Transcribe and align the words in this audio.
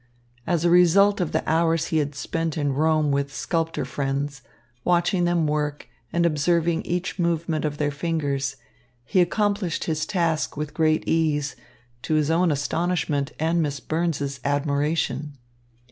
As 0.47 0.65
a 0.65 0.71
result 0.71 1.21
of 1.21 1.31
the 1.31 1.47
hours 1.47 1.89
he 1.89 1.99
had 1.99 2.15
spent 2.15 2.57
in 2.57 2.73
Rome 2.73 3.11
with 3.11 3.31
sculptor 3.31 3.85
friends, 3.85 4.41
watching 4.83 5.25
them 5.25 5.45
work 5.45 5.87
and 6.11 6.25
observing 6.25 6.81
each 6.81 7.19
movement 7.19 7.65
of 7.65 7.77
their 7.77 7.91
fingers, 7.91 8.55
he 9.05 9.21
accomplished 9.21 9.83
his 9.83 10.07
task 10.07 10.57
with 10.57 10.73
great 10.73 11.07
ease, 11.07 11.55
to 12.01 12.15
his 12.15 12.31
own 12.31 12.49
astonishment 12.51 13.31
and 13.39 13.61
Miss 13.61 13.79
Burns's 13.79 14.39
admiration. 14.43 15.33